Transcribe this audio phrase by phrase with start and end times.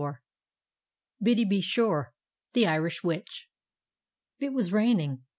[1.21, 2.11] BIDDY BE SURE,
[2.53, 3.49] THE IRISH WITCH
[4.39, 5.21] It was raining.